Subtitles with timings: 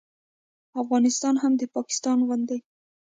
[0.81, 2.57] افغانستان هم د پاکستان غوندې